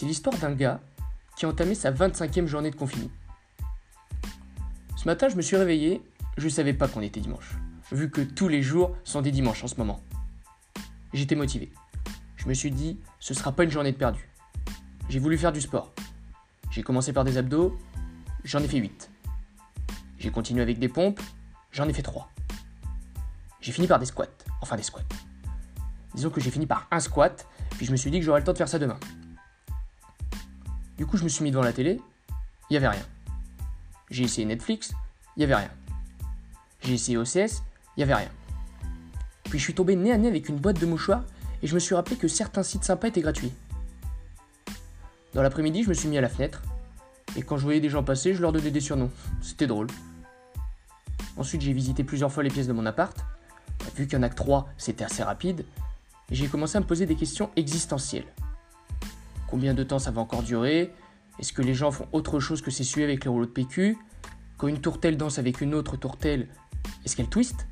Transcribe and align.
C'est 0.00 0.06
l'histoire 0.06 0.34
d'un 0.38 0.52
gars 0.52 0.80
qui 1.36 1.44
a 1.44 1.50
entamé 1.50 1.74
sa 1.74 1.92
25e 1.92 2.46
journée 2.46 2.70
de 2.70 2.74
confinement. 2.74 3.10
Ce 4.96 5.04
matin, 5.04 5.28
je 5.28 5.36
me 5.36 5.42
suis 5.42 5.56
réveillé, 5.58 6.00
je 6.38 6.46
ne 6.46 6.48
savais 6.48 6.72
pas 6.72 6.88
qu'on 6.88 7.02
était 7.02 7.20
dimanche, 7.20 7.58
vu 7.92 8.08
que 8.08 8.22
tous 8.22 8.48
les 8.48 8.62
jours 8.62 8.96
sont 9.04 9.20
des 9.20 9.30
dimanches 9.30 9.62
en 9.62 9.66
ce 9.66 9.74
moment. 9.74 10.00
J'étais 11.12 11.34
motivé. 11.34 11.70
Je 12.36 12.48
me 12.48 12.54
suis 12.54 12.70
dit, 12.70 12.98
ce 13.18 13.34
sera 13.34 13.52
pas 13.52 13.62
une 13.62 13.70
journée 13.70 13.92
de 13.92 13.98
perdu. 13.98 14.26
J'ai 15.10 15.18
voulu 15.18 15.36
faire 15.36 15.52
du 15.52 15.60
sport. 15.60 15.92
J'ai 16.70 16.82
commencé 16.82 17.12
par 17.12 17.24
des 17.24 17.36
abdos, 17.36 17.78
j'en 18.42 18.60
ai 18.60 18.68
fait 18.68 18.78
8. 18.78 19.10
J'ai 20.18 20.30
continué 20.30 20.62
avec 20.62 20.78
des 20.78 20.88
pompes, 20.88 21.20
j'en 21.72 21.86
ai 21.86 21.92
fait 21.92 22.00
3. 22.00 22.26
J'ai 23.60 23.72
fini 23.72 23.86
par 23.86 23.98
des 23.98 24.06
squats, 24.06 24.28
enfin 24.62 24.76
des 24.76 24.82
squats. 24.82 25.04
Disons 26.14 26.30
que 26.30 26.40
j'ai 26.40 26.50
fini 26.50 26.64
par 26.64 26.88
un 26.90 27.00
squat, 27.00 27.46
puis 27.72 27.84
je 27.84 27.92
me 27.92 27.98
suis 27.98 28.10
dit 28.10 28.18
que 28.18 28.24
j'aurais 28.24 28.40
le 28.40 28.46
temps 28.46 28.54
de 28.54 28.56
faire 28.56 28.66
ça 28.66 28.78
demain. 28.78 28.98
Du 31.00 31.06
coup, 31.06 31.16
je 31.16 31.24
me 31.24 31.30
suis 31.30 31.42
mis 31.42 31.50
devant 31.50 31.62
la 31.62 31.72
télé, 31.72 31.98
il 32.68 32.72
n'y 32.72 32.76
avait 32.76 32.88
rien. 32.88 33.06
J'ai 34.10 34.24
essayé 34.24 34.46
Netflix, 34.46 34.92
il 35.34 35.38
n'y 35.38 35.44
avait 35.44 35.54
rien. 35.54 35.70
J'ai 36.82 36.92
essayé 36.92 37.16
OCS, 37.16 37.62
il 37.96 38.00
n'y 38.00 38.02
avait 38.02 38.16
rien. 38.16 38.28
Puis 39.44 39.58
je 39.58 39.64
suis 39.64 39.72
tombé 39.72 39.96
nez 39.96 40.12
à 40.12 40.18
nez 40.18 40.28
avec 40.28 40.50
une 40.50 40.58
boîte 40.58 40.78
de 40.78 40.84
mouchoirs 40.84 41.24
et 41.62 41.66
je 41.66 41.74
me 41.74 41.78
suis 41.78 41.94
rappelé 41.94 42.16
que 42.16 42.28
certains 42.28 42.62
sites 42.62 42.84
sympas 42.84 43.08
étaient 43.08 43.22
gratuits. 43.22 43.50
Dans 45.32 45.40
l'après-midi, 45.40 45.84
je 45.84 45.88
me 45.88 45.94
suis 45.94 46.06
mis 46.06 46.18
à 46.18 46.20
la 46.20 46.28
fenêtre 46.28 46.60
et 47.34 47.40
quand 47.40 47.56
je 47.56 47.62
voyais 47.62 47.80
des 47.80 47.88
gens 47.88 48.04
passer, 48.04 48.34
je 48.34 48.42
leur 48.42 48.52
donnais 48.52 48.70
des 48.70 48.80
surnoms. 48.80 49.10
C'était 49.40 49.66
drôle. 49.66 49.86
Ensuite, 51.38 51.62
j'ai 51.62 51.72
visité 51.72 52.04
plusieurs 52.04 52.30
fois 52.30 52.42
les 52.42 52.50
pièces 52.50 52.68
de 52.68 52.74
mon 52.74 52.84
appart. 52.84 53.16
Vu 53.96 54.06
qu'un 54.06 54.22
acte 54.22 54.36
3, 54.36 54.68
c'était 54.76 55.04
assez 55.04 55.22
rapide, 55.22 55.64
j'ai 56.30 56.46
commencé 56.46 56.76
à 56.76 56.80
me 56.82 56.86
poser 56.86 57.06
des 57.06 57.16
questions 57.16 57.48
existentielles. 57.56 58.26
Combien 59.50 59.74
de 59.74 59.82
temps 59.82 59.98
ça 59.98 60.12
va 60.12 60.20
encore 60.20 60.44
durer 60.44 60.94
Est-ce 61.40 61.52
que 61.52 61.60
les 61.60 61.74
gens 61.74 61.90
font 61.90 62.06
autre 62.12 62.38
chose 62.38 62.62
que 62.62 62.70
s'essuyer 62.70 63.04
avec 63.04 63.24
les 63.24 63.30
rouleaux 63.30 63.46
de 63.46 63.50
PQ 63.50 63.98
Quand 64.56 64.68
une 64.68 64.80
tourtelle 64.80 65.16
danse 65.16 65.40
avec 65.40 65.60
une 65.60 65.74
autre 65.74 65.96
tourtelle, 65.96 66.48
est-ce 67.04 67.16
qu'elle 67.16 67.28
twist? 67.28 67.66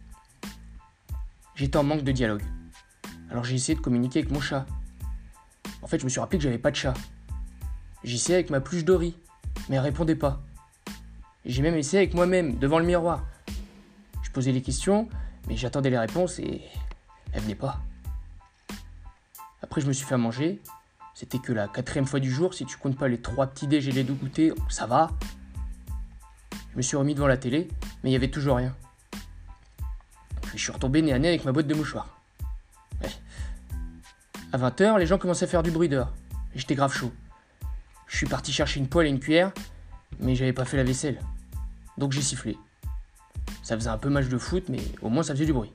J'étais 1.55 1.77
en 1.77 1.84
manque 1.84 2.03
de 2.03 2.11
dialogue. 2.11 2.43
Alors 3.31 3.45
j'ai 3.45 3.55
essayé 3.55 3.77
de 3.77 3.81
communiquer 3.81 4.21
avec 4.21 4.33
mon 4.33 4.41
chat. 4.41 4.67
En 5.83 5.87
fait, 5.87 6.01
je 6.01 6.05
me 6.05 6.09
suis 6.09 6.19
rappelé 6.19 6.39
que 6.39 6.45
j'avais 6.45 6.59
pas 6.59 6.73
de 6.73 6.77
chat. 6.77 6.95
J'ai 8.03 8.17
essayé 8.17 8.34
avec 8.34 8.51
ma 8.51 8.61
pluche 8.61 8.84
Dory, 8.84 9.17
mais 9.69 9.77
elle 9.77 9.83
répondait 9.83 10.17
pas. 10.17 10.43
J'ai 11.45 11.62
même 11.62 11.77
essayé 11.77 12.03
avec 12.03 12.15
moi-même, 12.15 12.59
devant 12.59 12.81
le 12.81 12.87
miroir. 12.87 13.25
Je 14.23 14.31
posais 14.31 14.51
les 14.51 14.62
questions, 14.62 15.09
mais 15.47 15.56
j'attendais 15.56 15.91
les 15.91 15.99
réponses 15.99 16.41
et 16.41 16.62
elles 17.33 17.43
venaient 17.43 17.55
pas. 17.55 17.81
Après, 19.62 19.81
je 19.81 19.87
me 19.87 19.93
suis 19.93 20.06
fait 20.06 20.17
manger. 20.17 20.61
C'était 21.19 21.41
que 21.41 21.52
la 21.52 21.66
quatrième 21.66 22.06
fois 22.06 22.20
du 22.20 22.30
jour, 22.30 22.55
si 22.55 22.64
tu 22.64 22.77
comptes 22.77 22.97
pas 22.97 23.08
les 23.08 23.20
trois 23.20 23.48
petits 23.48 23.66
déj 23.66 23.88
et 23.88 23.91
les 23.91 24.05
deux 24.05 24.14
goûters, 24.14 24.55
ça 24.69 24.86
va. 24.86 25.11
Je 26.70 26.77
me 26.77 26.80
suis 26.80 26.97
remis 26.97 27.12
devant 27.12 27.27
la 27.27 27.36
télé, 27.36 27.66
mais 28.05 28.10
il 28.10 28.12
y 28.12 28.14
avait 28.14 28.30
toujours 28.30 28.55
rien. 28.55 28.72
Puis 30.42 30.58
je 30.58 30.62
suis 30.62 30.70
retombé 30.70 31.02
nez 31.02 31.12
à 31.12 31.19
nez 31.19 31.27
avec 31.27 31.44
ma 31.44 31.50
boîte 31.50 31.66
de 31.66 31.75
mouchoirs. 31.75 32.20
À 34.52 34.58
20h, 34.58 34.97
les 34.97 35.06
gens 35.06 35.19
commençaient 35.19 35.47
à 35.47 35.48
faire 35.48 35.64
du 35.64 35.72
bruit 35.72 35.88
dehors. 35.88 36.12
Et 36.55 36.60
j'étais 36.60 36.77
grave 36.77 36.94
chaud. 36.94 37.12
Je 38.06 38.16
suis 38.16 38.27
parti 38.27 38.53
chercher 38.53 38.78
une 38.78 38.86
poêle 38.86 39.08
et 39.08 39.10
une 39.10 39.19
cuillère, 39.19 39.50
mais 40.20 40.36
j'avais 40.36 40.53
pas 40.53 40.64
fait 40.64 40.77
la 40.77 40.84
vaisselle. 40.84 41.19
Donc 41.97 42.12
j'ai 42.12 42.22
sifflé. 42.22 42.56
Ça 43.64 43.75
faisait 43.75 43.91
un 43.91 43.98
peu 43.98 44.08
match 44.08 44.28
de 44.28 44.38
foot, 44.38 44.69
mais 44.69 44.82
au 45.03 45.08
moins 45.08 45.25
ça 45.25 45.34
faisait 45.34 45.47
du 45.47 45.53
bruit. 45.53 45.72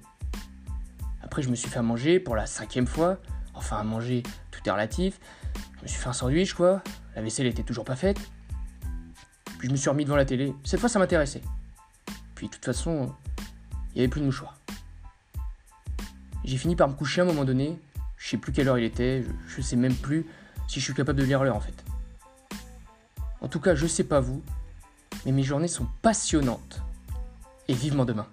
Après, 1.21 1.41
je 1.41 1.49
me 1.49 1.55
suis 1.55 1.69
fait 1.69 1.81
manger 1.81 2.21
pour 2.21 2.37
la 2.37 2.45
cinquième 2.45 2.87
fois. 2.87 3.17
Enfin, 3.53 3.77
à 3.77 3.83
manger, 3.83 4.23
Je 4.65 5.83
me 5.83 5.87
suis 5.87 5.99
fait 5.99 6.09
un 6.09 6.13
sandwich, 6.13 6.53
quoi. 6.53 6.81
La 7.15 7.21
vaisselle 7.21 7.47
était 7.47 7.63
toujours 7.63 7.85
pas 7.85 7.95
faite. 7.95 8.19
Puis 9.59 9.67
je 9.67 9.71
me 9.71 9.77
suis 9.77 9.89
remis 9.89 10.05
devant 10.05 10.15
la 10.15 10.25
télé. 10.25 10.53
Cette 10.63 10.79
fois, 10.79 10.89
ça 10.89 10.99
m'intéressait. 10.99 11.41
Puis, 12.35 12.47
de 12.47 12.53
toute 12.53 12.65
façon, 12.65 13.13
il 13.89 13.95
n'y 13.95 14.01
avait 14.01 14.07
plus 14.07 14.21
de 14.21 14.25
mouchoirs. 14.25 14.57
J'ai 16.43 16.57
fini 16.57 16.75
par 16.75 16.87
me 16.89 16.93
coucher 16.93 17.21
à 17.21 17.23
un 17.23 17.27
moment 17.27 17.45
donné. 17.45 17.79
Je 18.17 18.29
sais 18.29 18.37
plus 18.37 18.51
quelle 18.51 18.67
heure 18.67 18.77
il 18.77 18.85
était. 18.85 19.23
Je, 19.47 19.55
je 19.55 19.61
sais 19.61 19.75
même 19.75 19.95
plus 19.95 20.25
si 20.67 20.79
je 20.79 20.85
suis 20.85 20.93
capable 20.93 21.19
de 21.19 21.23
lire 21.25 21.43
l'heure, 21.43 21.55
en 21.55 21.61
fait. 21.61 21.83
En 23.41 23.47
tout 23.47 23.59
cas, 23.59 23.75
je 23.75 23.87
sais 23.87 24.05
pas 24.05 24.19
vous, 24.19 24.41
mais 25.25 25.31
mes 25.31 25.43
journées 25.43 25.67
sont 25.67 25.87
passionnantes. 26.01 26.81
Et 27.67 27.73
vivement 27.73 28.05
demain. 28.05 28.27